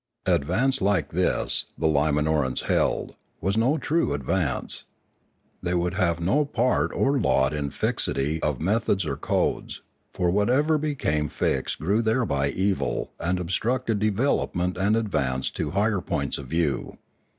Advance 0.25 0.81
like 0.81 1.09
this, 1.09 1.65
the 1.77 1.85
Limanorans 1.85 2.61
held, 2.61 3.13
was 3.39 3.55
no 3.55 3.77
true 3.77 4.15
advance. 4.15 4.85
They 5.61 5.75
would 5.75 5.93
have 5.93 6.19
no 6.19 6.43
part 6.43 6.91
or 6.91 7.19
lot 7.19 7.53
in 7.53 7.69
fixity 7.69 8.41
of 8.41 8.59
methods 8.59 9.05
or 9.05 9.15
codes, 9.15 9.83
for 10.11 10.31
whatever 10.31 10.79
became 10.79 11.29
fixed 11.29 11.77
grew 11.77 12.01
thereby 12.01 12.49
evil 12.49 13.11
and 13.19 13.39
obstructed 13.39 13.99
development 13.99 14.75
and 14.75 14.95
advance 14.95 15.51
to 15.51 15.69
higher 15.69 16.01
points 16.01 16.39
of 16.39 16.47
view. 16.47 16.97